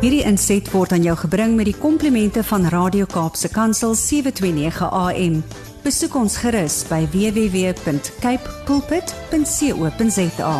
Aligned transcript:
Hierdie 0.00 0.22
inset 0.24 0.64
word 0.72 0.94
aan 0.96 1.02
jou 1.04 1.12
gebring 1.26 1.58
met 1.58 1.66
die 1.68 1.76
komplimente 1.76 2.40
van 2.48 2.62
Radio 2.72 3.04
Kaapse 3.04 3.50
Kansel 3.52 3.92
729 3.92 4.86
AM. 4.96 5.34
Besoek 5.84 6.14
ons 6.16 6.38
gerus 6.40 6.78
by 6.88 7.02
www.cape 7.12 8.54
pulpit.co.za. 8.64 10.54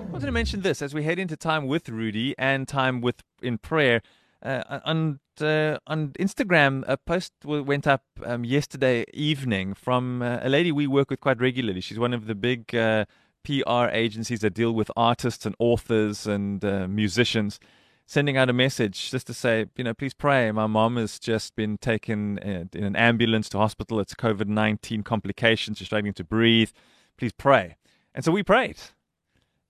I 0.00 0.08
wanted 0.08 0.24
to 0.24 0.32
mention 0.32 0.62
this 0.64 0.80
as 0.80 0.94
we 0.96 1.04
head 1.04 1.18
into 1.18 1.36
time 1.36 1.68
with 1.68 1.90
Rudy 1.90 2.32
and 2.38 2.66
time 2.66 3.02
with 3.04 3.20
in 3.42 3.58
prayer. 3.58 4.00
Uh, 4.40 4.80
on 4.86 5.20
uh, 5.42 5.76
on 5.86 6.12
Instagram, 6.18 6.82
a 6.88 6.96
post 6.96 7.34
went 7.44 7.86
up 7.86 8.04
um, 8.24 8.46
yesterday 8.46 9.04
evening 9.12 9.74
from 9.74 10.22
uh, 10.22 10.38
a 10.40 10.48
lady 10.48 10.72
we 10.72 10.86
work 10.86 11.10
with 11.10 11.20
quite 11.20 11.42
regularly. 11.42 11.82
She's 11.82 11.98
one 11.98 12.14
of 12.14 12.24
the 12.24 12.34
big 12.34 12.74
uh, 12.74 13.04
PR 13.48 13.88
agencies 13.92 14.40
that 14.40 14.52
deal 14.52 14.72
with 14.72 14.90
artists 14.94 15.46
and 15.46 15.54
authors 15.58 16.26
and 16.26 16.62
uh, 16.62 16.86
musicians, 16.86 17.58
sending 18.04 18.36
out 18.36 18.50
a 18.50 18.52
message 18.52 19.10
just 19.10 19.26
to 19.26 19.32
say, 19.32 19.66
you 19.76 19.84
know, 19.84 19.94
please 19.94 20.12
pray. 20.12 20.52
My 20.52 20.66
mom 20.66 20.96
has 20.96 21.18
just 21.18 21.56
been 21.56 21.78
taken 21.78 22.38
uh, 22.40 22.64
in 22.76 22.84
an 22.84 22.94
ambulance 22.94 23.48
to 23.50 23.58
hospital. 23.58 24.00
It's 24.00 24.14
COVID 24.14 24.48
19 24.48 25.02
complications. 25.02 25.78
She's 25.78 25.86
struggling 25.86 26.12
to 26.14 26.24
breathe. 26.24 26.70
Please 27.16 27.32
pray. 27.32 27.76
And 28.14 28.22
so 28.22 28.32
we 28.32 28.42
prayed. 28.42 28.76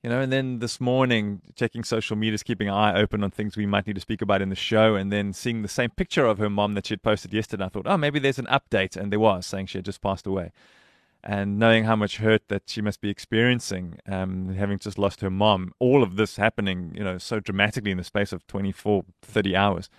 You 0.02 0.10
know, 0.10 0.20
and 0.20 0.33
then 0.33 0.58
this 0.58 0.80
morning, 0.80 1.41
checking 1.55 1.84
social 1.84 2.16
media, 2.16 2.38
keeping 2.38 2.69
an 2.69 2.74
eye 2.74 3.00
open 3.00 3.22
on 3.22 3.30
things 3.30 3.56
we 3.56 3.66
might 3.66 3.86
need 3.86 3.97
to 3.97 4.00
speak 4.00 4.22
about 4.22 4.42
in 4.42 4.48
the 4.48 4.56
show, 4.56 4.95
and 4.95 5.12
then 5.12 5.33
seeing 5.33 5.62
the 5.62 5.69
same 5.69 5.91
picture 5.91 6.24
of 6.24 6.38
her 6.38 6.50
mom 6.50 6.74
that 6.74 6.86
she 6.86 6.92
had 6.92 7.02
posted 7.02 7.33
yesterday, 7.33 7.64
I 7.64 7.69
thought, 7.69 7.86
oh, 7.86 7.97
maybe 7.97 8.19
there's 8.19 8.38
an 8.38 8.47
update. 8.47 8.97
And 8.97 9.12
there 9.12 9.20
was, 9.20 9.47
saying 9.47 9.66
she 9.66 9.78
had 9.78 9.84
just 9.84 10.00
passed 10.00 10.27
away 10.27 10.50
and 11.28 11.59
knowing 11.59 11.84
how 11.84 11.95
much 11.95 12.16
hurt 12.16 12.48
that 12.48 12.62
she 12.64 12.80
must 12.80 13.02
be 13.02 13.10
experiencing, 13.10 13.98
um, 14.06 14.55
having 14.55 14.78
just 14.78 14.96
lost 14.96 15.20
her 15.20 15.28
mom, 15.28 15.74
all 15.78 16.02
of 16.02 16.16
this 16.16 16.36
happening, 16.36 16.95
you 16.96 17.05
know, 17.05 17.19
so 17.19 17.38
dramatically 17.38 17.91
in 17.91 17.98
the 17.98 18.05
space 18.05 18.32
of 18.32 18.46
24, 18.46 19.05
30 19.20 19.55
hours. 19.55 19.91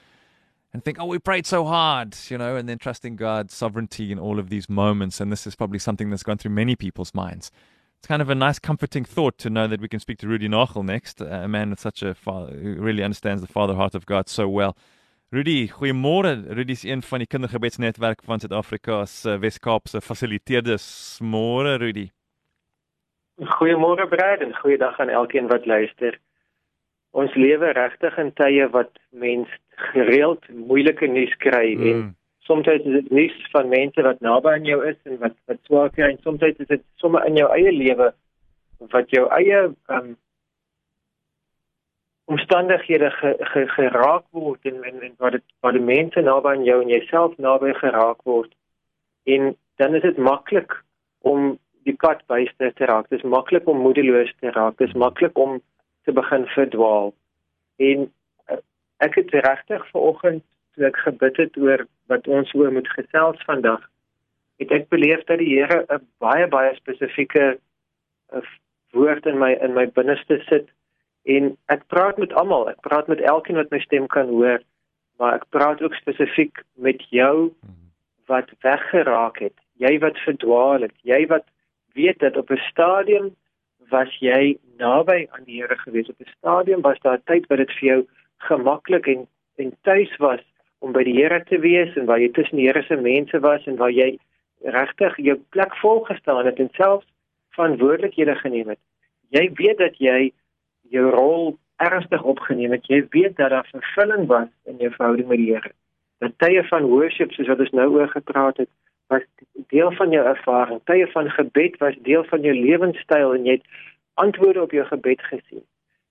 And 0.74 0.84
think, 0.84 1.00
oh, 1.00 1.06
we 1.06 1.20
prayed 1.20 1.46
so 1.46 1.66
hard, 1.66 2.18
you 2.30 2.38
know, 2.40 2.56
and 2.56 2.68
then 2.68 2.80
trusting 2.80 3.16
God's 3.16 3.54
sovereignty 3.54 4.12
in 4.12 4.18
all 4.18 4.40
of 4.40 4.50
these 4.50 4.68
moments. 4.68 5.22
And 5.22 5.32
this 5.32 5.46
is 5.46 5.56
probably 5.56 5.78
something 5.78 6.10
that's 6.10 6.24
gone 6.24 6.40
through 6.40 6.52
many 6.52 6.76
people's 6.76 7.14
minds. 7.14 7.52
It's 8.00 8.08
kind 8.08 8.24
of 8.24 8.32
a 8.32 8.36
nice, 8.36 8.58
comforting 8.58 9.06
thought 9.06 9.38
to 9.38 9.52
know 9.52 9.68
that 9.68 9.82
we 9.82 9.88
can 9.88 10.00
speak 10.00 10.18
to 10.20 10.28
Rudy 10.28 10.50
Nachel 10.50 10.84
next, 10.84 11.22
a 11.22 11.48
man 11.48 11.70
with 11.70 11.80
such 11.80 12.02
a 12.02 12.16
father 12.16 12.56
who 12.56 12.74
really 12.74 13.04
understands 13.04 13.42
the 13.44 13.48
father 13.48 13.76
heart 13.76 13.94
of 13.94 14.08
God 14.08 14.30
so 14.30 14.50
well. 14.50 14.76
Rudy, 15.32 15.68
goeiemôre. 15.70 16.42
Rudy 16.50 16.72
is 16.72 16.84
een 16.84 17.02
van 17.02 17.22
die 17.22 17.28
kindergebedsnetwerk 17.28 18.24
van 18.26 18.40
Suid-Afrika 18.40 19.06
se 19.06 19.36
Wes-Kaapse 19.38 20.02
fasiliteerders. 20.02 21.20
Môre 21.22 21.76
Rudy. 21.78 22.08
Goeiemôre 23.38 24.08
Brad 24.10 24.42
en 24.42 24.56
goeiedag 24.58 24.98
aan 25.00 25.10
elkeen 25.10 25.48
wat 25.48 25.66
luister. 25.70 26.18
Ons 27.12 27.36
lewe 27.36 27.70
regtig 27.78 28.18
in 28.18 28.34
tye 28.34 28.66
wat 28.74 28.90
mens 29.10 29.54
gereeld 29.94 30.50
moeilike 30.50 31.06
nuus 31.08 31.36
kry 31.46 31.76
mm. 31.76 31.92
en 31.92 32.02
soms 32.50 32.66
is 32.74 32.82
dit 32.84 33.12
nuus 33.14 33.38
van 33.54 33.70
mense 33.70 34.02
wat 34.02 34.26
naby 34.26 34.56
aan 34.58 34.66
jou 34.66 34.82
is 34.90 34.98
en 35.06 35.22
wat 35.22 35.38
wat 35.46 35.62
swaar 35.70 35.94
kry 35.94 36.10
en 36.10 36.18
soms 36.26 36.42
is 36.50 36.58
dit 36.74 36.82
sommer 36.98 37.30
in 37.30 37.38
jou 37.38 37.52
eie 37.54 37.76
lewe 37.78 38.10
wat 38.98 39.14
jou 39.14 39.28
eie 39.38 39.62
um, 39.94 40.16
omstandighede 42.30 43.10
ge, 43.12 43.36
ge, 43.52 43.66
geraak 43.68 44.26
word 44.38 44.66
en 44.70 44.84
en, 44.84 45.02
en 45.02 45.14
wat 45.18 45.38
dit 45.38 45.46
wat 45.66 45.74
die 45.78 45.86
mense 45.86 46.22
naby 46.22 46.54
aan 46.54 46.68
jou 46.68 46.82
en 46.82 46.92
jouself 46.94 47.38
naby 47.38 47.74
geraak 47.82 48.22
word 48.30 48.54
en 49.36 49.56
dan 49.82 49.96
is 49.96 50.06
dit 50.06 50.18
maklik 50.18 50.76
om 51.20 51.58
die 51.88 51.96
pad 51.96 52.22
byste 52.28 52.72
te 52.76 52.86
raak. 52.86 53.10
Dit 53.10 53.24
is 53.24 53.30
maklik 53.30 53.68
om 53.68 53.82
moedeloos 53.82 54.32
te 54.40 54.52
raak. 54.52 54.78
Dit 54.78 54.92
is 54.92 54.98
maklik 55.00 55.38
om 55.38 55.62
te 56.04 56.12
begin 56.12 56.46
verdwaal. 56.56 57.14
En 57.78 58.06
uh, 58.52 58.58
ek 59.06 59.16
het 59.22 59.32
regtig 59.46 59.86
vanoggend 59.94 60.44
toe 60.76 60.90
ek 60.90 61.00
gebid 61.06 61.40
het 61.44 61.58
oor 61.58 61.86
wat 62.12 62.28
ons 62.28 62.52
oor 62.54 62.74
moet 62.76 62.90
gesels 62.98 63.44
vandag, 63.48 63.86
het 64.60 64.74
ek 64.76 64.90
beleef 64.94 65.24
dat 65.32 65.40
die 65.40 65.54
Here 65.56 65.86
'n 65.88 66.04
baie 66.20 66.48
baie 66.48 66.76
spesifieke 66.76 67.46
uh, 68.34 68.44
woord 68.92 69.26
in 69.26 69.40
my 69.40 69.54
in 69.64 69.74
my 69.74 69.88
binneste 69.88 70.42
sit 70.50 70.68
En 71.30 71.52
ek 71.70 71.86
praat 71.94 72.18
met 72.18 72.34
almal, 72.34 72.70
ek 72.72 72.82
praat 72.86 73.10
met 73.12 73.22
elkeen 73.22 73.60
wat 73.60 73.70
my 73.74 73.80
stem 73.84 74.08
kan 74.10 74.32
hoor, 74.34 74.64
maar 75.22 75.38
ek 75.38 75.46
praat 75.54 75.82
ook 75.84 75.98
spesifiek 76.00 76.64
met 76.76 77.04
jou 77.14 77.52
wat 78.32 78.50
weggeraak 78.66 79.38
het, 79.44 79.56
jy 79.82 79.98
wat 80.02 80.18
verdwaal 80.26 80.88
het, 80.88 80.96
jy 81.06 81.26
wat 81.30 81.46
weet 81.98 82.20
dat 82.24 82.38
op 82.38 82.50
'n 82.52 82.62
stadium 82.70 83.36
was 83.90 84.12
jy 84.22 84.58
naby 84.78 85.28
aan 85.34 85.44
die 85.46 85.62
Here 85.62 85.78
gewees. 85.78 86.10
Op 86.10 86.20
'n 86.20 86.34
stadium 86.38 86.82
was 86.82 87.00
daar 87.02 87.22
tyd 87.26 87.48
wat 87.48 87.58
dit 87.58 87.72
vir 87.80 87.88
jou 87.90 88.02
gemaklik 88.38 89.08
en 89.08 89.28
en 89.58 89.74
tuis 89.82 90.18
was 90.18 90.40
om 90.80 90.92
by 90.92 91.04
die 91.04 91.18
Here 91.20 91.44
te 91.44 91.60
wees 91.60 91.96
en 91.96 92.06
waar 92.06 92.20
jy 92.20 92.32
tussen 92.32 92.58
die 92.58 92.68
Here 92.68 92.84
se 92.84 92.96
mense 92.96 93.40
was 93.40 93.66
en 93.68 93.76
waar 93.76 93.92
jy 93.92 94.18
regtig 94.64 95.18
jou 95.18 95.38
plek 95.50 95.76
vol 95.76 96.04
gestaan 96.04 96.46
het 96.46 96.60
en 96.60 96.70
selfs 96.72 97.08
verantwoordelikhede 97.50 98.36
geneem 98.36 98.70
het. 98.70 98.80
Jy 99.30 99.52
weet 99.54 99.78
dat 99.78 99.98
jy 99.98 100.32
jou 100.90 101.10
rol 101.10 101.58
ernstig 101.80 102.24
opgeneem 102.24 102.72
het. 102.76 102.88
Jy 102.88 103.06
weet 103.10 103.38
dat 103.38 103.50
daar 103.50 103.68
vervulling 103.72 104.28
was 104.28 104.50
in 104.64 104.78
jou 104.78 104.92
verhouding 104.92 105.28
met 105.28 105.38
die 105.38 105.54
Here. 105.54 105.72
Dat 106.20 106.36
tye 106.38 106.64
van 106.68 106.90
worship 106.92 107.32
soos 107.32 107.48
wat 107.48 107.60
ons 107.64 107.76
nou 107.78 107.88
oor 107.96 108.10
gepraat 108.12 108.58
het, 108.58 108.70
was 109.08 109.24
deel 109.72 109.92
van 109.92 110.12
jou 110.12 110.26
ervaring. 110.26 110.82
Tye 110.84 111.08
van 111.14 111.30
gebed 111.30 111.78
was 111.78 111.96
deel 112.04 112.24
van 112.24 112.42
jou 112.46 112.54
lewenstyl 112.54 113.34
en 113.38 113.46
jy 113.46 113.58
het 113.60 113.86
antwoorde 114.14 114.62
op 114.62 114.76
jou 114.76 114.86
gebed 114.86 115.22
gesien. 115.22 115.64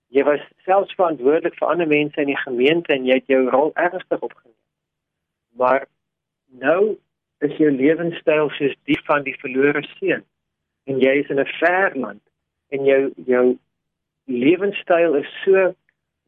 Jy 0.09 0.25
was 0.25 0.41
selfs 0.65 0.95
verantwoordelik 0.97 1.55
vir 1.59 1.69
ander 1.69 1.87
mense 1.87 2.21
in 2.21 2.31
die 2.31 2.41
gemeente 2.41 2.93
en 2.93 3.05
jy 3.05 3.19
het 3.21 3.29
jou 3.29 3.43
rol 3.53 3.71
ernstig 3.77 4.25
opgeneem. 4.25 4.57
Maar 5.53 5.85
nou 6.49 6.97
is 7.45 7.55
jou 7.61 7.69
lewenstyl 7.71 8.49
soos 8.57 8.75
die 8.89 8.99
van 9.05 9.23
die 9.23 9.37
verlore 9.39 9.85
seun 9.95 10.25
en 10.89 10.99
jy 10.99 11.19
is 11.21 11.29
in 11.29 11.39
'n 11.39 11.51
ver 11.59 11.95
land 11.95 12.23
en 12.73 12.85
jou 12.85 13.01
jou 13.25 13.45
lewenstyl 14.29 15.15
is 15.15 15.29
so 15.43 15.73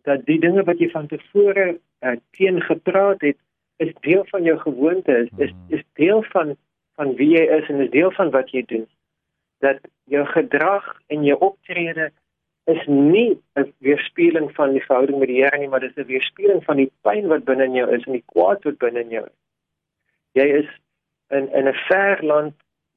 dat 0.07 0.25
die 0.25 0.39
dinge 0.39 0.63
wat 0.65 0.79
jy 0.81 0.89
van 0.89 1.07
tevore 1.07 1.77
uh, 2.01 2.15
teen 2.37 2.61
gepraat 2.61 3.21
het 3.21 3.37
is 3.81 3.93
deel 4.05 4.25
van 4.29 4.43
jou 4.43 4.57
gewoonte 4.59 5.17
is 5.17 5.29
is, 5.37 5.51
mm. 5.51 5.77
is 5.77 5.83
deel 5.93 6.23
van 6.33 6.55
van 6.99 7.13
wie 7.15 7.29
jy 7.35 7.45
is 7.57 7.69
en 7.69 7.81
is 7.81 7.93
deel 7.93 8.11
van 8.11 8.29
wat 8.33 8.49
jy 8.53 8.63
doen. 8.69 8.87
Dat 9.65 9.79
jou 10.09 10.25
gedrag 10.33 10.85
en 11.07 11.23
jou 11.25 11.37
optrede 11.39 12.09
is 12.69 12.81
nie 12.87 13.39
'n 13.57 13.73
weerspieëling 13.77 14.51
van 14.55 14.73
die 14.73 14.83
verhouding 14.85 15.19
met 15.19 15.27
die 15.27 15.41
Here 15.43 15.57
nie 15.57 15.67
maar 15.67 15.79
dit 15.79 15.97
is 15.97 16.03
'n 16.03 16.07
weerspieëling 16.07 16.63
van 16.63 16.77
die 16.77 16.91
pyn 17.01 17.27
wat 17.27 17.45
binne 17.45 17.63
in 17.63 17.73
jou 17.79 17.87
is 17.95 18.03
en 18.05 18.17
die 18.19 18.27
kwaad 18.33 18.63
wat 18.63 18.77
binne 18.77 18.99
in 18.99 19.09
jou 19.09 19.25
is. 19.25 19.37
Jy 20.33 20.47
is 20.61 20.69
in 21.29 21.49
in 21.53 21.67
'n 21.67 21.79
ver 21.87 22.25
land 22.25 22.53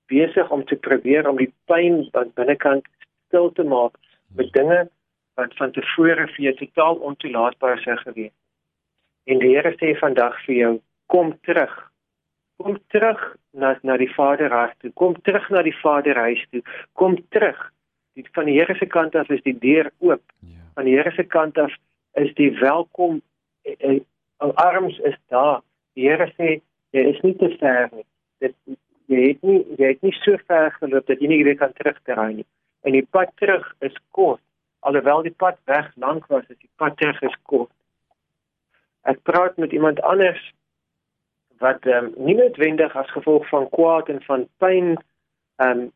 besig 0.06 0.50
om 0.50 0.64
te 0.64 0.76
probeer 0.76 1.28
om 1.28 1.36
die 1.36 1.52
pyn 1.64 2.08
wat 2.12 2.34
binnekant 2.34 2.84
stil 3.26 3.52
te 3.52 3.64
maak 3.64 3.96
met 4.36 4.52
dinge 4.52 4.88
wat 5.34 5.54
van 5.58 5.72
tevore 5.72 6.26
vir 6.34 6.44
jou 6.46 6.54
totaal 6.60 7.00
ontoelaatbaar 7.10 7.80
sou 7.82 7.96
gewees. 8.02 8.34
En 9.24 9.40
die 9.40 9.54
Here 9.54 9.72
sê 9.80 9.94
vandag 9.98 10.36
vir 10.46 10.54
jou, 10.54 10.72
kom 11.06 11.32
terug. 11.48 11.72
Kom 12.62 12.78
terug 12.92 13.22
na 13.50 13.74
na 13.82 13.96
die 13.96 14.10
Vaderhuis 14.14 14.74
toe. 14.78 14.92
Kom 15.00 15.16
terug 15.22 15.48
na 15.50 15.62
die 15.62 15.76
Vaderhuis 15.80 16.44
toe. 16.50 16.62
Kom 16.92 17.16
terug. 17.34 17.58
Die 18.14 18.26
van 18.36 18.46
die 18.46 18.58
Here 18.58 18.76
se 18.78 18.86
kant 18.86 19.16
af 19.16 19.30
is 19.30 19.42
die 19.42 19.56
deur 19.58 19.90
oop. 19.98 20.22
Ja. 20.40 20.62
Van 20.74 20.84
die 20.84 20.94
Here 20.94 21.10
se 21.16 21.24
kant 21.24 21.58
af 21.58 21.74
is 22.20 22.34
die 22.34 22.52
welkom 22.60 23.22
eh, 23.62 23.74
eh, 23.80 24.00
arms 24.38 24.98
is 24.98 25.18
daar. 25.28 25.62
Die 25.94 26.08
Here 26.08 26.30
sê 26.38 26.60
jy 26.94 27.08
is 27.10 27.20
nie 27.26 27.34
te 27.36 27.50
ver 27.58 27.88
nie. 27.92 28.06
Dit 28.38 28.54
jy 29.10 29.28
het 29.28 29.42
nie 29.44 29.60
jy 29.78 29.92
het 29.92 30.02
nie 30.04 30.14
so 30.22 30.36
ver 30.48 30.72
geloop 30.80 31.06
dat 31.10 31.20
jy 31.20 31.28
nie 31.30 31.42
weer 31.44 31.58
kan 31.60 31.72
terugdraai 31.76 32.40
nie 32.40 32.46
en 32.84 32.96
die 32.96 33.04
pad 33.16 33.32
terug 33.40 33.66
is 33.84 33.96
kort 34.16 34.42
alhoewel 34.88 35.24
die 35.26 35.36
pad 35.44 35.58
weg 35.70 35.90
lank 36.04 36.26
was 36.32 36.46
is 36.48 36.60
die 36.60 36.70
pad 36.82 36.96
terug 37.00 37.22
is 37.28 37.36
kort 37.50 37.72
ek 39.12 39.20
praat 39.28 39.60
met 39.60 39.72
iemand 39.76 40.00
anders 40.02 40.40
wat 41.62 41.86
um, 41.86 42.12
nie 42.16 42.36
noodwendig 42.38 42.96
as 42.96 43.12
gevolg 43.16 43.48
van 43.48 43.68
kwaad 43.76 44.08
en 44.14 44.22
van 44.30 44.48
pyn 44.62 44.96
um 45.66 45.86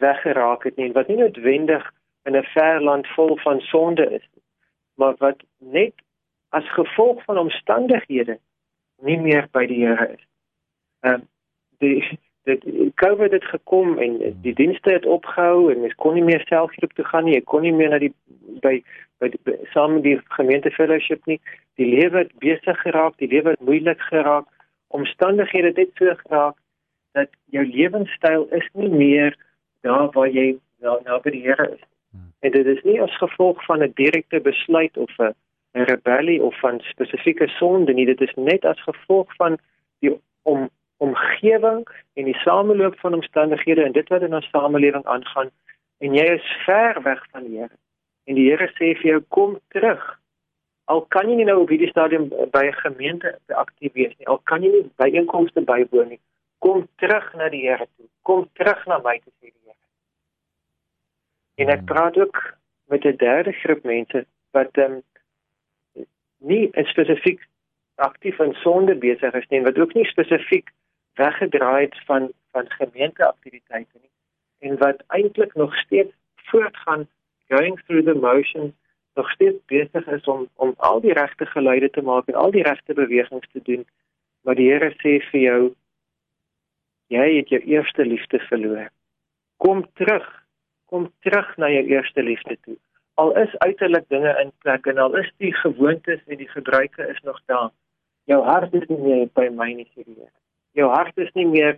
weggeraak 0.00 0.64
het 0.68 0.80
nie 0.80 0.92
wat 0.96 1.10
nie 1.12 1.20
noodwendig 1.20 1.90
in 2.24 2.36
'n 2.36 2.48
ver 2.54 2.80
land 2.82 3.06
vol 3.16 3.36
van 3.46 3.60
sonde 3.60 4.06
is 4.20 4.26
maar 4.94 5.14
wat 5.18 5.42
net 5.58 5.94
as 6.48 6.72
gevolg 6.72 7.24
van 7.24 7.38
omstandighede 7.38 8.38
nie 9.02 9.18
meer 9.20 9.48
by 9.52 9.66
die 9.66 9.82
Here 9.82 10.08
is. 10.14 10.22
Ehm 11.02 11.14
um, 11.20 11.28
die 11.82 12.18
dit 12.44 12.64
COVID 12.94 13.32
het 13.32 13.44
gekom 13.44 13.98
en 13.98 14.18
die 14.42 14.54
dienste 14.54 14.92
het 14.92 15.06
opgehou 15.06 15.72
en 15.72 15.80
mens 15.80 15.94
kon 15.94 16.14
nie 16.14 16.24
meer 16.24 16.42
selfgroep 16.48 16.92
toe 16.92 17.04
gaan 17.04 17.24
nie. 17.24 17.38
Ek 17.40 17.48
kon 17.48 17.64
nie 17.64 17.72
meer 17.72 17.94
na 17.94 18.00
die 18.02 18.12
by 18.64 18.82
by, 19.22 19.30
by 19.46 19.54
saam 19.72 19.96
met 19.96 20.04
die 20.04 20.18
gemeente 20.36 20.70
fellowship 20.74 21.24
nie. 21.30 21.38
Die 21.80 21.88
lewe 21.88 22.24
het 22.24 22.34
besig 22.44 22.80
geraak, 22.82 23.16
die 23.22 23.30
lewe 23.32 23.54
het 23.54 23.64
moeilik 23.64 24.00
geraak. 24.10 24.44
Omstandighede 24.94 25.72
het 25.72 25.80
dit 25.80 25.96
so 25.98 26.12
geraak 26.26 26.58
dat 27.16 27.30
jou 27.54 27.64
lewenstyl 27.64 28.46
is 28.52 28.68
nie 28.72 28.90
meer 28.90 29.36
daar 29.86 30.10
waar 30.12 30.28
jy 30.28 30.54
nou 30.84 30.98
nou 31.08 31.20
by 31.24 31.32
die 31.32 31.44
Here 31.46 31.70
is. 31.72 31.82
En 32.44 32.52
dit 32.52 32.66
is 32.66 32.82
nie 32.84 33.00
as 33.00 33.16
gevolg 33.22 33.64
van 33.64 33.82
'n 33.82 33.92
direkte 33.94 34.40
besluit 34.40 34.96
of 34.96 35.10
'n 35.18 35.32
rebellie 35.72 36.42
of 36.42 36.58
van 36.60 36.80
spesifieke 36.80 37.48
sonde 37.48 37.92
nie, 37.92 38.06
dit 38.06 38.20
is 38.20 38.34
net 38.36 38.64
as 38.64 38.82
gevolg 38.82 39.34
van 39.36 39.56
die 39.56 39.73
omgewing 41.44 41.88
en 42.14 42.24
die 42.24 42.34
sameloop 42.34 42.98
van 42.98 43.14
omstandighede 43.14 43.82
en 43.82 43.92
dit 43.92 44.08
wat 44.08 44.22
in 44.22 44.34
ons 44.34 44.48
samelewing 44.48 45.04
aangaan 45.04 45.50
en 45.98 46.14
jy 46.14 46.24
is 46.24 46.46
ver 46.64 47.02
weg 47.02 47.26
van 47.30 47.44
die 47.44 47.58
Here. 47.58 47.76
En 48.24 48.34
die 48.34 48.50
Here 48.50 48.68
sê 48.74 48.94
vir 49.00 49.10
jou 49.10 49.20
kom 49.28 49.58
terug. 49.68 50.02
Al 50.84 51.04
kan 51.08 51.28
jy 51.28 51.36
nie 51.36 51.44
nou 51.44 51.60
op 51.62 51.68
hierdie 51.68 51.90
stadium 51.90 52.28
by 52.28 52.64
'n 52.66 52.80
gemeente 52.80 53.38
aktief 53.48 53.92
wees 53.92 54.14
nie, 54.18 54.26
al 54.26 54.38
kan 54.38 54.62
jy 54.62 54.70
nie 54.70 54.90
by 54.96 55.08
einkomste 55.10 55.60
bywoon 55.60 56.08
nie, 56.08 56.20
kom 56.58 56.88
terug 56.96 57.34
na 57.34 57.48
die 57.48 57.62
Here 57.68 57.86
toe. 57.96 58.06
Kom 58.22 58.48
terug 58.54 58.86
na 58.86 58.98
my 58.98 59.18
toe 59.18 59.32
sê 59.40 59.52
die 59.52 59.64
Here. 59.64 59.80
En 61.56 61.68
ek 61.68 61.78
hmm. 61.78 61.86
praat 61.86 62.18
ook 62.18 62.54
met 62.88 63.04
'n 63.04 63.16
derde 63.16 63.52
groep 63.52 63.82
mense 63.84 64.26
wat 64.50 64.76
ehm 64.76 64.92
um, 64.92 65.02
nie 66.38 66.68
spesifiek 66.72 67.40
aktief 67.96 68.38
in 68.38 68.52
sonde 68.52 68.94
besig 68.94 69.34
is 69.34 69.48
nie, 69.48 69.62
wat 69.62 69.78
ook 69.78 69.94
nie 69.94 70.04
spesifiek 70.04 70.70
weggedraai 71.14 71.84
het 71.84 71.98
van 72.04 72.32
van 72.50 72.70
gemeenteaktiwiteite 72.70 73.98
nie 74.00 74.70
en 74.70 74.78
wat 74.78 75.02
eintlik 75.06 75.54
nog 75.54 75.76
steeds 75.76 76.14
voortgaan 76.34 77.08
going 77.48 77.80
through 77.86 78.06
the 78.06 78.14
motions 78.14 78.72
nog 79.14 79.30
steeds 79.30 79.64
besig 79.66 80.06
is 80.06 80.24
om 80.24 80.48
om 80.54 80.74
al 80.76 81.00
die 81.00 81.12
regte 81.12 81.46
geluide 81.46 81.90
te 81.90 82.02
maak 82.02 82.26
en 82.26 82.34
al 82.34 82.50
die 82.50 82.62
regte 82.62 82.94
bewegings 82.94 83.48
te 83.52 83.60
doen 83.62 83.86
maar 84.44 84.54
die 84.54 84.70
Here 84.70 84.90
sê 85.00 85.18
vir 85.30 85.40
jou 85.40 85.60
jy 87.12 87.26
het 87.36 87.52
jou 87.52 87.60
eerste 87.60 88.04
liefde 88.04 88.38
verloor. 88.48 88.88
Kom 89.56 89.84
terug 90.00 90.26
kom 90.92 91.08
terug 91.26 91.56
na 91.56 91.70
jou 91.72 91.84
eerste 91.90 92.22
liefde 92.22 92.56
toe. 92.66 92.76
Al 93.14 93.32
is 93.40 93.56
uiterlik 93.58 94.04
dinge 94.08 94.34
in 94.42 94.52
plek 94.58 94.86
en 94.86 94.98
al 94.98 95.16
is 95.16 95.30
die 95.42 95.54
gewoontes 95.54 96.20
en 96.26 96.38
die 96.38 96.50
gebruike 96.50 97.08
is 97.08 97.20
nog 97.22 97.40
daar 97.46 97.70
jou 98.30 98.40
hart 98.44 98.74
is 98.74 98.88
nie 98.88 99.00
meer 99.00 99.28
by 99.32 99.48
my 99.48 99.72
nie 99.72 99.88
sê 99.92 100.04
die 100.04 100.16
Here 100.20 100.43
jou 100.74 100.90
hart 100.90 101.18
is 101.18 101.32
nie 101.38 101.46
meer 101.46 101.76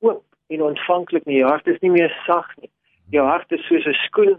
oop 0.00 0.24
en 0.48 0.64
ontvanklik 0.70 1.26
nie. 1.28 1.40
Jou 1.40 1.50
hart 1.50 1.66
is 1.68 1.80
nie 1.84 1.92
meer 1.92 2.12
sag 2.26 2.48
nie. 2.60 2.70
Jou 3.12 3.24
hart 3.26 3.52
is 3.52 3.64
soos 3.68 3.86
'n 3.86 3.96
skoen 4.06 4.36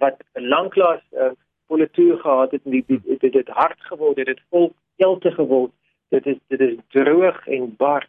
wat 0.00 0.22
lanklaas 0.34 1.02
'n 1.12 1.16
uh, 1.16 1.32
polituur 1.68 2.18
gehad 2.18 2.50
het 2.50 2.64
en 2.64 2.70
dit 2.70 2.86
dit 2.88 3.20
dit, 3.20 3.32
dit 3.32 3.48
hard 3.48 3.80
geword 3.80 4.16
het 4.16 4.26
dit 4.26 4.40
vol 4.50 4.72
kelte 4.96 5.30
geword. 5.30 5.72
Dit 6.08 6.26
is 6.26 6.38
dit 6.48 6.60
is 6.60 6.76
droog 6.88 7.46
en 7.46 7.76
bar. 7.76 8.08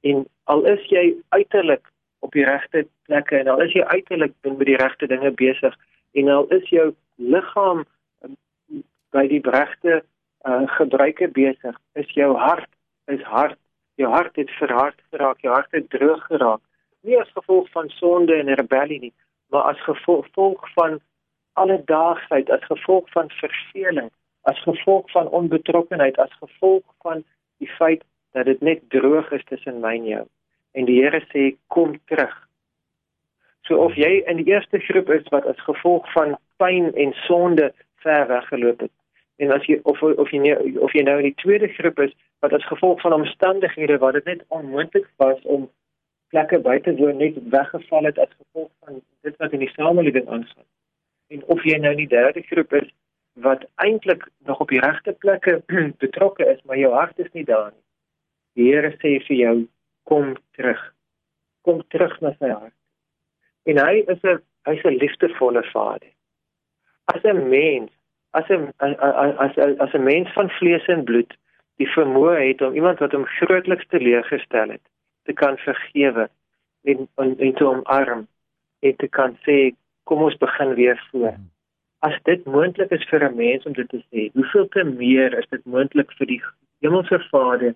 En 0.00 0.26
al 0.44 0.64
is 0.64 0.82
jy 0.88 1.14
uiterlik 1.28 1.92
op 2.18 2.32
die 2.32 2.44
regte 2.44 2.86
plekke 3.02 3.36
en 3.38 3.48
al 3.48 3.60
is 3.60 3.72
jy 3.72 3.84
uiterlik 3.84 4.32
met 4.42 4.66
die 4.66 4.76
regte 4.76 5.06
dinge 5.06 5.30
besig 5.30 5.76
en 6.12 6.28
al 6.28 6.48
is 6.48 6.68
jou 6.68 6.94
liggaam 7.16 7.84
um, 8.24 8.36
by 9.10 9.26
die 9.30 9.42
regte 9.44 10.02
uh, 10.46 10.64
gebruike 10.78 11.28
besig 11.28 11.78
is 11.92 12.10
jou 12.18 12.32
hart 12.36 12.70
is 13.12 13.22
hard 13.22 13.58
jou 14.00 14.10
hart 14.12 14.36
het 14.36 14.50
verhard 14.60 15.00
geraak 15.10 15.40
jou 15.44 15.54
hart 15.54 15.72
het 15.78 15.90
droog 15.90 16.24
geraak 16.30 16.62
nie 17.08 17.18
as 17.20 17.32
gevolg 17.38 17.70
van 17.74 17.88
sonde 17.98 18.38
en 18.38 18.54
rebellie 18.60 19.00
nie 19.00 19.14
maar 19.54 19.72
as 19.72 19.82
gevolg 19.88 20.72
van 20.74 21.00
alledaagsheid 21.52 22.50
as 22.50 22.64
gevolg 22.70 23.10
van 23.16 23.30
verveling 23.40 24.10
as 24.52 24.62
gevolg 24.68 25.10
van 25.10 25.28
onbetrokkenheid 25.40 26.18
as 26.18 26.32
gevolg 26.40 26.84
van 27.06 27.24
die 27.58 27.70
feit 27.78 28.04
dat 28.32 28.44
dit 28.44 28.60
net 28.60 28.90
droog 28.90 29.30
is 29.32 29.44
tussen 29.52 29.80
my 29.80 29.94
en 29.96 30.10
jou 30.14 30.26
en 30.72 30.90
die 30.90 31.00
Here 31.02 31.22
sê 31.32 31.54
kom 31.72 31.96
terug 32.12 32.34
So 33.66 33.82
of 33.82 33.96
jy 33.98 34.20
in 34.30 34.38
die 34.38 34.46
eerste 34.52 34.78
groep 34.78 35.08
is 35.10 35.26
wat 35.34 35.46
as 35.50 35.58
gevolg 35.66 36.06
van 36.14 36.36
pyn 36.62 36.92
en 36.94 37.12
sonde 37.26 37.72
ver 38.04 38.28
weggeloop 38.30 38.84
het. 38.86 38.92
En 39.36 39.50
as 39.52 39.64
jy 39.68 39.80
of 39.82 40.02
of 40.02 40.30
jy 40.32 40.38
nou, 40.38 40.78
of 40.80 40.92
jy 40.96 41.02
nou 41.04 41.16
in 41.20 41.28
die 41.28 41.40
tweede 41.42 41.68
groep 41.68 41.98
is 42.00 42.14
wat 42.44 42.52
as 42.56 42.68
gevolg 42.70 43.00
van 43.00 43.12
omstandighede 43.12 43.98
waar 43.98 44.16
dit 44.16 44.24
net 44.24 44.44
onmoontlik 44.48 45.08
was 45.16 45.42
om 45.42 45.68
plekke 46.32 46.58
by 46.64 46.78
te 46.84 46.94
woon 46.96 47.20
net 47.20 47.36
weggeval 47.52 48.08
het 48.08 48.18
as 48.18 48.32
gevolg 48.32 48.70
van 48.84 49.02
dit 49.26 49.36
wat 49.42 49.52
in 49.52 49.64
die 49.64 49.72
samelewing 49.74 50.28
aangaan. 50.28 50.68
En 51.28 51.44
of 51.52 51.64
jy 51.64 51.76
nou 51.82 51.92
in 51.92 52.04
die 52.04 52.14
derde 52.14 52.42
groep 52.48 52.72
is 52.80 52.88
wat 53.44 53.66
eintlik 53.84 54.24
nog 54.48 54.60
op 54.64 54.72
die 54.72 54.80
regte 54.80 55.12
plekke 55.12 55.60
betrokke 56.04 56.46
is, 56.54 56.62
maar 56.64 56.80
jou 56.80 56.92
hart 56.94 57.18
is 57.18 57.32
nie 57.32 57.44
daar 57.44 57.72
nie. 57.72 57.84
Die 58.56 58.70
Here 58.72 58.94
sê 58.96 59.18
vir 59.26 59.36
jou 59.36 59.56
kom 60.08 60.36
terug. 60.56 60.80
Kom 61.68 61.82
terug 61.92 62.14
na 62.24 62.32
sy 62.38 62.48
hart. 62.48 62.76
En 63.68 63.82
hy 63.82 64.04
is 64.06 64.22
'n 64.22 64.40
hy's 64.66 64.84
'n 64.84 64.98
liefdevolle 65.02 65.62
vader. 65.72 66.12
As 67.12 67.22
'n 67.24 67.48
mens, 67.48 67.92
as 68.38 68.48
'n 68.50 68.72
as 69.44 69.56
as 69.84 69.92
'n 69.94 70.04
mens 70.04 70.32
van 70.32 70.50
vlees 70.58 70.86
en 70.94 71.04
bloed, 71.04 71.32
die 71.80 71.90
vermoë 71.96 72.36
het 72.48 72.62
om 72.62 72.74
iemand 72.74 72.98
wat 72.98 73.12
hom 73.12 73.26
grootliks 73.38 73.86
teleurgestel 73.88 74.68
het, 74.76 74.86
te 75.24 75.32
kan 75.32 75.56
vergewe 75.58 76.28
en 76.84 77.08
en, 77.22 77.38
en 77.38 77.54
te 77.54 77.66
omarm 77.66 78.26
en 78.80 78.96
te 78.96 79.08
kan 79.08 79.36
sê 79.46 79.74
kom 80.04 80.22
ons 80.22 80.38
begin 80.38 80.74
weer 80.74 81.08
voor. 81.10 81.34
As 81.98 82.16
dit 82.22 82.44
moontlik 82.44 82.90
is 82.90 83.08
vir 83.10 83.24
'n 83.28 83.36
mens 83.36 83.66
om 83.66 83.72
dit 83.72 83.88
te 83.88 84.02
sê, 84.10 84.30
hoeveel 84.32 84.68
te 84.68 84.84
meer 84.84 85.38
is 85.38 85.48
dit 85.50 85.64
moontlik 85.64 86.12
vir 86.18 86.26
die 86.26 86.42
Hemelse 86.80 87.20
Vader 87.30 87.74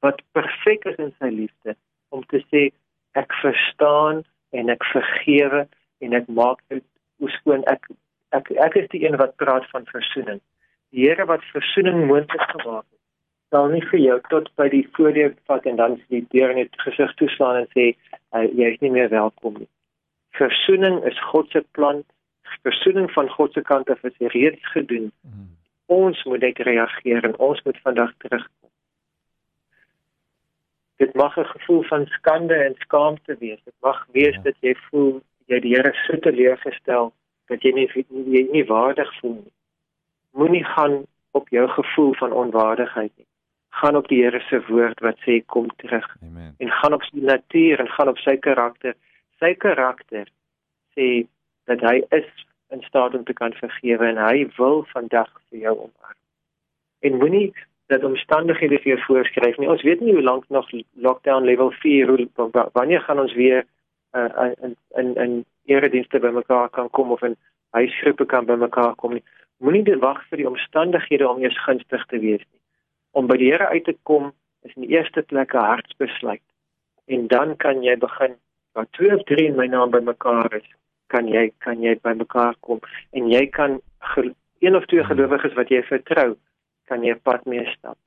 wat 0.00 0.22
perfek 0.32 0.84
is 0.84 0.96
in 0.96 1.14
sy 1.18 1.30
liefde 1.30 1.76
om 2.08 2.24
te 2.26 2.42
sê 2.50 2.70
ek 3.12 3.32
verstaan 3.32 4.24
en 4.50 4.68
ek 4.68 4.84
vergewe 4.84 5.66
en 5.98 6.12
ek 6.12 6.28
maak 6.28 6.60
dit 6.68 6.84
skoon 7.38 7.62
ek 7.70 7.86
ek 8.38 8.50
ek 8.66 8.78
is 8.80 8.88
die 8.94 9.02
een 9.04 9.18
wat 9.20 9.36
praat 9.36 9.68
van 9.74 9.86
versoening. 9.90 10.40
Die 10.92 11.06
Here 11.06 11.26
wat 11.26 11.44
versoening 11.52 12.06
moontlik 12.06 12.44
gemaak 12.50 12.84
het. 12.84 13.00
Sal 13.52 13.68
nie 13.72 13.84
vir 13.90 14.00
jou 14.00 14.18
tot 14.28 14.48
by 14.60 14.68
die 14.72 14.86
voordeur 14.96 15.34
vat 15.50 15.66
en 15.68 15.76
dan 15.76 16.00
die 16.08 16.24
deur 16.34 16.54
net 16.56 16.76
gesig 16.84 17.14
toeslaan 17.20 17.62
en 17.62 17.68
sê 17.76 17.92
uh, 18.32 18.44
jy 18.44 18.72
is 18.74 18.80
nie 18.80 18.92
meer 18.96 19.12
welkom 19.12 19.60
nie. 19.60 19.70
Versoening 20.40 21.02
is 21.08 21.20
God 21.32 21.50
se 21.52 21.64
plan. 21.76 22.04
Versoening 22.64 23.10
van 23.12 23.28
God 23.36 23.52
se 23.52 23.62
kant 23.62 23.90
af 23.90 24.04
is 24.04 24.18
reeds 24.36 24.72
gedoen. 24.72 25.12
Mm. 25.28 25.52
Ons 25.92 26.24
moet 26.24 26.40
net 26.40 26.58
reageer 26.58 27.24
en 27.28 27.36
ons 27.50 27.62
moet 27.64 27.78
vandag 27.84 28.12
terugkom 28.24 28.62
dit 31.02 31.14
mag 31.14 31.36
'n 31.36 31.52
gevoel 31.56 31.82
van 31.82 32.06
skande 32.06 32.54
en 32.54 32.74
skaamte 32.78 33.36
wees. 33.38 33.60
Dit 33.64 33.74
mag 33.80 34.06
wees 34.12 34.34
ja. 34.34 34.42
dat 34.42 34.56
jy 34.60 34.74
voel 34.88 35.22
jy 35.50 35.58
die 35.60 35.74
Here 35.74 35.92
so 36.06 36.18
teleurgestel 36.18 37.12
dat 37.52 37.64
jy 37.64 37.72
nie 37.76 37.88
jy 38.36 38.46
nie 38.52 38.64
waardig 38.68 39.10
voel 39.20 39.36
nie. 39.40 39.52
Moenie 40.38 40.64
gaan 40.64 41.02
op 41.36 41.48
jou 41.52 41.66
gevoel 41.68 42.14
van 42.20 42.32
onwaardigheid 42.32 43.12
nie. 43.16 43.28
Gaan 43.80 43.96
op 43.96 44.08
die 44.08 44.22
Here 44.22 44.40
se 44.48 44.60
woord 44.68 45.00
wat 45.00 45.20
sê 45.26 45.40
kom 45.46 45.68
terug. 45.76 46.06
Amen. 46.22 46.54
En 46.58 46.70
gaan 46.70 46.96
op 46.96 47.04
sy 47.08 47.24
natuur 47.24 47.80
en 47.80 47.90
gaan 47.96 48.08
op 48.08 48.18
sy 48.20 48.36
karakter. 48.36 48.96
Sy 49.40 49.54
karakter 49.54 50.28
sê 50.96 51.26
dat 51.70 51.80
hy 51.80 52.00
is 52.16 52.28
in 52.72 52.82
staat 52.82 53.14
om 53.14 53.24
te 53.24 53.36
kan 53.36 53.52
vergewe 53.52 54.08
en 54.08 54.20
hy 54.20 54.46
wil 54.56 54.84
vandag 54.92 55.30
vir 55.50 55.66
jou 55.66 55.76
omarm. 55.76 56.18
En 57.00 57.20
moenie 57.20 57.52
dat 57.92 58.04
omstandighede 58.04 58.78
vir 58.80 58.94
jou 58.94 59.00
voorskryf 59.06 59.58
nie. 59.60 59.68
Ons 59.68 59.84
weet 59.84 60.00
nie 60.00 60.14
hoe 60.16 60.24
lank 60.24 60.48
nog 60.48 60.70
lockdown 61.06 61.44
level 61.44 61.72
4 61.82 62.08
hoe 62.08 62.28
wanneer 62.72 63.00
gaan 63.00 63.20
ons 63.20 63.34
weer 63.34 63.66
uh, 64.12 64.52
in 64.62 64.76
in 64.96 65.14
in 65.14 65.44
eredienste 65.64 66.18
bymekaar 66.18 66.68
kan 66.70 66.90
kom 66.90 67.10
of 67.10 67.22
in 67.22 67.36
huisgroepe 67.70 68.26
kan 68.26 68.46
bymekaar 68.46 68.94
kom 68.94 69.12
nie. 69.12 69.24
Moenie 69.56 69.84
dit 69.84 70.00
wag 70.00 70.22
vir 70.28 70.42
die 70.42 70.48
omstandighede 70.48 71.28
om 71.28 71.42
eers 71.42 71.58
gunstig 71.64 72.06
te 72.06 72.18
wees 72.18 72.42
nie. 72.42 72.60
Om 73.12 73.26
by 73.26 73.36
die 73.36 73.50
Here 73.52 73.68
uit 73.68 73.84
te 73.84 73.96
kom 74.02 74.32
is 74.62 74.74
in 74.74 74.86
die 74.86 74.96
eerste 74.96 75.22
plek 75.22 75.54
'n 75.54 75.68
hartsbesluit. 75.72 76.46
En 77.06 77.26
dan 77.26 77.56
kan 77.56 77.82
jy 77.82 77.96
begin 77.96 78.36
wat 78.72 78.92
twee 78.92 79.14
of 79.14 79.22
drie 79.24 79.46
in 79.48 79.56
my 79.56 79.66
naam 79.66 79.90
bymekaar 79.90 80.54
is, 80.54 80.68
kan 81.06 81.28
jy 81.28 81.52
kan 81.58 81.82
jy 81.82 81.98
bymekaar 82.02 82.54
kom 82.60 82.80
en 83.12 83.28
jy 83.28 83.46
kan 83.46 83.80
een 84.60 84.76
of 84.76 84.86
twee 84.86 85.04
gelowiges 85.04 85.54
wat 85.54 85.68
jy 85.68 85.82
vertrou 85.82 86.36
kan 86.88 87.04
jy 87.04 87.14
'n 87.14 87.20
pad 87.22 87.44
mee 87.46 87.66
stap. 87.66 87.98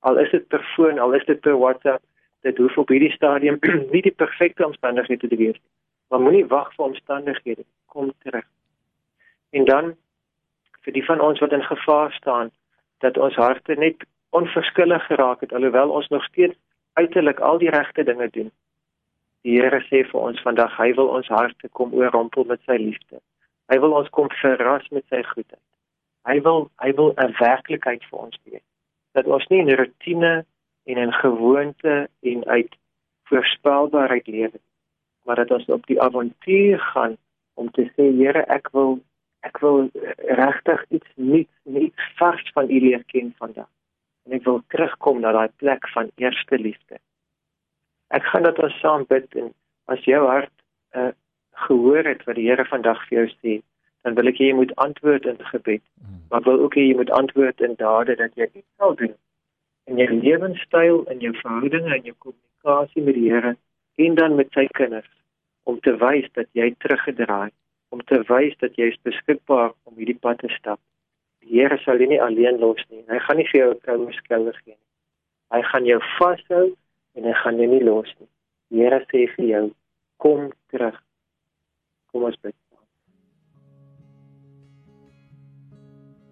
Al 0.00 0.18
is 0.18 0.30
dit 0.30 0.48
per 0.48 0.62
foon, 0.74 0.98
al 0.98 1.14
is 1.14 1.24
dit 1.24 1.40
per 1.40 1.56
WhatsApp, 1.58 2.02
dit 2.44 2.58
hoef 2.60 2.76
op 2.78 2.92
hierdie 2.92 3.12
stadium 3.12 3.58
nie 3.94 4.02
die 4.04 4.14
perfekte 4.22 4.66
omstandighede 4.66 5.28
te 5.28 5.36
wees 5.36 5.56
nie. 5.56 5.70
Maar 6.12 6.20
moenie 6.20 6.46
wag 6.46 6.68
vir 6.76 6.84
omstandighede, 6.84 7.64
kom 7.86 8.12
terug. 8.22 8.44
En 9.50 9.64
dan 9.64 9.94
vir 10.84 10.92
die 10.92 11.04
van 11.04 11.20
ons 11.24 11.40
wat 11.40 11.54
in 11.56 11.64
gevaar 11.64 12.12
staan 12.12 12.50
dat 13.04 13.18
ons 13.18 13.36
harte 13.40 13.74
net 13.80 14.04
onverskillig 14.36 15.06
geraak 15.06 15.40
het 15.40 15.52
alhoewel 15.52 15.90
ons 15.90 16.08
nog 16.08 16.24
steeds 16.24 16.56
uiterlik 17.00 17.40
al 17.40 17.58
die 17.58 17.70
regte 17.70 18.04
dinge 18.04 18.28
doen. 18.30 18.50
Die 19.44 19.58
Here 19.60 19.80
sê 19.88 20.04
vir 20.08 20.20
ons 20.20 20.40
vandag 20.44 20.76
hy 20.76 20.92
wil 20.98 21.10
ons 21.16 21.28
harte 21.28 21.68
kom 21.78 21.92
oorrompel 21.96 22.44
met 22.48 22.60
sy 22.68 22.76
liefde. 22.80 23.20
Hy 23.72 23.78
wil 23.80 23.96
ons 23.96 24.10
kom 24.12 24.28
verras 24.40 24.88
met 24.92 25.04
sy 25.08 25.22
goedheid. 25.32 25.62
Hy 26.28 26.40
wil 26.44 26.68
hy 26.84 26.92
wil 26.96 27.12
'n 27.16 27.36
werklikheid 27.40 28.04
vir 28.10 28.18
ons 28.18 28.38
gee. 28.44 28.60
Dat 29.12 29.26
ons 29.26 29.46
nie 29.48 29.60
in 29.60 29.76
rotine 29.76 30.44
en 30.84 30.96
in 30.96 31.12
gewoonte 31.12 32.08
en 32.20 32.44
uit 32.44 32.76
voorspelbaarheid 33.24 34.26
lewe, 34.26 34.60
maar 35.24 35.36
dat 35.36 35.50
ons 35.50 35.66
op 35.66 35.86
die 35.86 36.00
avontuur 36.00 36.78
gaan 36.78 37.16
om 37.54 37.70
te 37.70 37.86
sê 37.96 38.10
Here, 38.18 38.44
ek 38.52 38.68
wil 38.72 38.98
ek 39.44 39.58
wil 39.60 39.90
regtig 40.16 40.84
iets 40.88 41.10
nuuts, 41.14 41.52
iets 41.64 42.06
vars 42.16 42.50
van 42.56 42.70
U 42.70 42.78
leer 42.80 43.04
ken 43.12 43.34
vandag. 43.38 43.68
En 44.24 44.36
ek 44.38 44.46
wil 44.48 44.62
terugkom 44.72 45.20
na 45.20 45.34
daai 45.36 45.50
plek 45.60 45.88
van 45.92 46.08
eerste 46.16 46.58
liefde. 46.58 47.00
Ek 48.08 48.24
gaan 48.30 48.46
dat 48.48 48.58
ons 48.58 48.78
saam 48.80 49.04
bid 49.08 49.28
en 49.36 49.52
as 49.92 50.00
jou 50.08 50.22
hart 50.26 50.52
uh, 50.96 51.12
gehoor 51.66 52.08
het 52.08 52.24
wat 52.24 52.40
die 52.40 52.48
Here 52.48 52.64
vandag 52.64 53.02
vir 53.08 53.18
jou 53.18 53.26
sê, 53.34 53.58
dan 54.04 54.16
wil 54.16 54.32
ek 54.32 54.40
hê 54.40 54.48
jy 54.50 54.56
moet 54.56 54.72
antwoord 54.80 55.28
in 55.28 55.40
gebed. 55.52 55.84
Hmm. 56.00 56.24
Maar 56.30 56.40
ek 56.40 56.48
wil 56.48 56.64
ook 56.64 56.78
hê 56.80 56.88
jy 56.88 56.96
moet 57.00 57.12
antwoord 57.20 57.60
in 57.68 57.76
dade 57.80 58.16
dat 58.20 58.40
jy 58.40 58.48
dit 58.52 58.64
sal 58.80 58.96
doen. 59.00 59.14
In 59.84 59.98
jou 60.00 60.08
lewenstyl 60.12 61.02
en 61.12 61.20
jou 61.20 61.34
verhoudinge 61.42 61.92
en 61.92 62.06
jou 62.08 62.14
kommunikasie 62.18 63.02
met 63.04 63.18
die 63.18 63.28
Here 63.30 63.56
en 64.00 64.14
dan 64.14 64.34
met 64.34 64.48
sy 64.56 64.64
kinders 64.78 65.10
om 65.68 65.80
te 65.80 65.92
wys 66.00 66.26
dat 66.36 66.48
jy 66.56 66.70
teruggedraai, 66.82 67.52
om 67.92 68.00
te 68.08 68.20
wys 68.28 68.56
dat 68.60 68.76
jy 68.80 68.90
is 68.92 69.00
beskikbaar 69.06 69.72
om 69.84 69.96
hierdie 70.00 70.18
pad 70.20 70.40
te 70.40 70.50
stap. 70.56 70.80
Die 71.44 71.60
Here 71.60 71.78
sal 71.84 72.00
jou 72.00 72.08
nie 72.08 72.20
alleen 72.20 72.60
los 72.60 72.80
nie. 72.88 73.04
Hy 73.08 73.20
gaan 73.26 73.40
nie 73.40 73.48
vir 73.52 73.60
jou 73.60 73.70
'n 73.74 73.80
koue 73.84 74.12
skouer 74.12 74.56
gee 74.64 74.74
nie. 74.74 74.82
Hy 75.52 75.62
gaan 75.62 75.84
jou 75.84 76.00
vashou 76.18 76.66
en 77.14 77.24
hy 77.24 77.32
gaan 77.32 77.56
jou 77.56 77.66
nie 77.66 77.84
los 77.84 78.12
nie. 78.20 78.28
Die 78.70 78.82
Here 78.82 79.00
sê 79.12 79.28
vir 79.36 79.46
jou, 79.46 79.64
kom 80.18 80.52
terug. 80.70 80.96
Kom 82.12 82.24
ons 82.24 82.36
bid. 82.42 82.54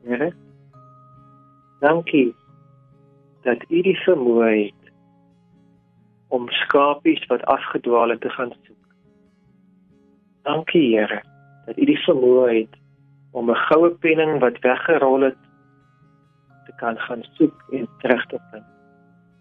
Here. 0.04 0.32
Dankie 1.80 2.34
dat 3.42 3.64
U 3.68 3.82
die 3.82 3.96
vermoë 4.04 4.50
het 4.50 4.92
om 6.32 6.48
skapies 6.64 7.26
wat 7.26 7.44
afgedwaal 7.44 8.14
het 8.14 8.20
te 8.20 8.30
gaan 8.30 8.52
soek. 8.62 8.84
Dankie 10.42 10.84
Here 10.96 11.20
dat 11.66 11.78
U 11.78 11.84
die 11.84 11.98
vermoë 12.04 12.46
het 12.54 12.78
om 13.32 13.50
'n 13.50 13.64
goue 13.68 13.90
penning 13.90 14.40
wat 14.40 14.58
weggerol 14.58 15.20
het 15.20 15.40
te 16.66 16.72
kan 16.76 16.98
gaan 16.98 17.22
soek 17.22 17.64
en 17.72 17.88
terug 17.98 18.26
te 18.26 18.38
vind. 18.50 18.64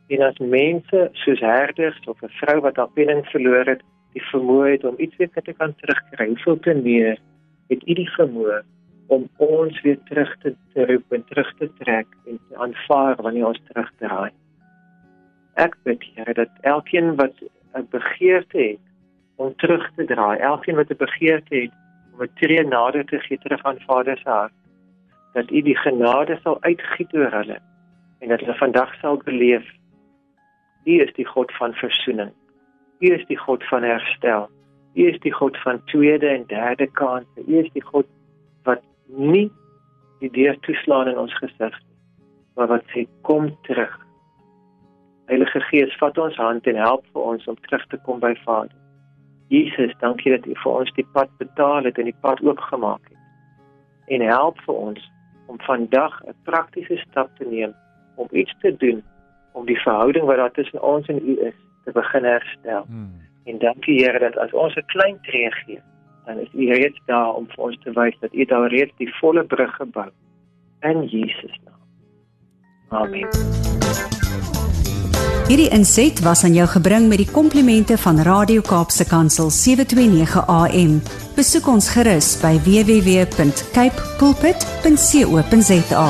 En 0.08 0.22
as 0.27 0.38
mense 0.38 1.10
soos 1.12 1.39
herders 1.39 2.00
of 2.05 2.22
'n 2.22 2.36
vrou 2.41 2.60
wat 2.62 2.75
haar 2.75 2.91
penning 2.93 3.25
verloor 3.25 3.65
het, 3.65 3.81
die 4.13 4.24
vermoë 4.31 4.72
het 4.72 4.84
om 4.84 4.96
iets 4.98 5.15
weer 5.15 5.29
te 5.31 5.53
kan 5.53 5.75
terugkry, 5.75 6.27
hoeveel 6.27 6.60
te 6.60 6.74
meer 6.74 7.17
het 7.67 7.88
U 7.88 7.93
die 7.93 8.12
vermoë 8.12 8.63
om 9.12 9.27
ons 9.44 9.82
weer 9.82 9.98
terug 10.08 10.30
te, 10.41 10.53
te 10.74 10.86
roep 10.86 11.15
en 11.15 11.24
terug 11.27 11.50
te 11.60 11.68
trek 11.80 12.08
en 12.32 12.39
te 12.48 12.58
aanvaar 12.65 13.18
wanneer 13.25 13.50
ons 13.50 13.60
terugdraai. 13.68 14.32
Ek 15.60 15.75
bid 15.84 16.06
Here 16.15 16.36
dat 16.38 16.53
elkeen 16.62 17.15
wat 17.20 17.36
'n 17.75 17.88
begeerte 17.91 18.58
het 18.58 18.86
om 19.36 19.56
terug 19.56 19.84
te 19.96 20.06
draai, 20.06 20.39
elkeen 20.39 20.75
wat 20.75 20.91
'n 20.91 21.03
begeerte 21.03 21.56
het 21.56 21.74
om 22.13 22.24
'n 22.24 22.34
tree 22.39 22.63
nader 22.63 23.06
te 23.06 23.20
gee 23.20 23.38
terug 23.38 23.63
aan 23.63 23.84
Vader 23.88 24.18
se 24.18 24.30
hart, 24.30 24.58
dat 25.34 25.51
U 25.51 25.62
die 25.62 25.77
genade 25.77 26.39
sal 26.44 26.58
uitgiet 26.62 27.13
oor 27.13 27.32
hulle 27.32 27.60
en 28.20 28.27
dat 28.30 28.39
hulle 28.39 28.58
vandag 28.63 28.96
sal 29.01 29.18
beleef 29.18 29.68
U 30.86 30.94
is 31.01 31.13
die 31.13 31.25
God 31.25 31.51
van 31.51 31.74
verzoening. 31.74 32.32
U 33.00 33.08
is 33.13 33.25
die 33.27 33.38
God 33.38 33.63
van 33.63 33.84
herstel. 33.84 34.50
U 34.94 35.08
is 35.08 35.20
die 35.20 35.34
God 35.34 35.58
van 35.58 35.84
tweede 35.86 36.27
en 36.27 36.44
derde 36.48 36.88
kanse. 36.88 37.44
U 37.48 37.58
is 37.58 37.72
die 37.74 37.84
God 37.84 38.06
nie 39.18 39.51
die 40.20 40.30
deur 40.30 40.60
toeslaan 40.60 41.08
in 41.08 41.18
ons 41.18 41.34
gesig 41.34 41.77
nie, 41.80 41.98
maar 42.56 42.68
wat 42.68 42.86
sê 42.94 43.08
kom 43.27 43.50
terug. 43.68 43.94
Heilige 45.32 45.62
Gees, 45.70 45.96
vat 46.00 46.18
ons 46.18 46.36
hand 46.36 46.68
en 46.68 46.75
help 46.75 47.06
vir 47.13 47.22
ons 47.22 47.48
om 47.48 47.58
terug 47.65 47.86
te 47.88 47.98
kom 48.06 48.20
by 48.20 48.34
Vader. 48.44 48.75
Jesus, 49.51 49.94
dankie 50.00 50.32
dat 50.32 50.46
U 50.48 50.53
vir 50.63 50.72
ons 50.72 50.91
die 50.96 51.08
pad 51.15 51.32
betaal 51.39 51.88
het 51.88 51.98
en 52.00 52.08
die 52.08 52.20
pad 52.24 52.39
oopgemaak 52.44 53.03
het. 53.10 53.18
En 54.15 54.24
help 54.27 54.60
vir 54.68 54.75
ons 54.75 55.10
om 55.51 55.60
vandag 55.68 56.13
'n 56.24 56.36
praktiese 56.44 56.98
stap 57.08 57.30
te 57.38 57.46
neem 57.46 57.74
om 58.15 58.27
iets 58.32 58.53
te 58.62 58.75
doen 58.77 59.03
om 59.51 59.65
die 59.65 59.80
verhouding 59.80 60.25
wat 60.25 60.38
daar 60.38 60.51
tussen 60.51 60.82
ons 60.84 61.08
en 61.08 61.20
U 61.30 61.34
is 61.48 61.58
te 61.86 61.91
begin 61.91 62.24
herstel. 62.24 62.84
Hmm. 62.88 63.20
En 63.46 63.58
dankie 63.58 64.03
Here 64.03 64.20
dat 64.20 64.38
as 64.38 64.53
ons 64.53 64.75
'n 64.75 64.86
klein 64.86 65.18
tree 65.22 65.51
gee, 65.51 65.82
dan 66.25 66.40
is 66.40 66.50
U 66.54 66.68
reeds 66.74 67.01
daar 67.06 67.34
om 67.34 67.48
vir 67.56 67.63
ons 67.70 67.78
te 67.84 67.92
wys 67.98 68.18
dat 68.20 68.34
U 68.34 68.46
daar 68.46 68.70
reeds 68.70 68.94
die 68.98 69.10
volle 69.20 69.44
brug 69.44 69.75
gebou 69.75 70.10
in 70.82 71.06
Jesus 71.06 71.60
naam. 71.66 71.82
Amen. 72.90 73.30
Hierdie 75.51 75.72
inset 75.75 76.22
was 76.24 76.44
aan 76.48 76.54
jou 76.56 76.68
gebring 76.72 77.10
met 77.12 77.20
die 77.20 77.28
komplimente 77.28 77.98
van 78.00 78.22
Radio 78.24 78.62
Kaapse 78.63 79.04
Kansel 79.04 79.50
729 79.51 80.48
AM. 80.48 81.01
Besoek 81.36 81.68
ons 81.68 81.90
gerus 81.92 82.38
by 82.40 82.56
www.cape 82.63 84.08
pulpit.co.za. 84.22 86.08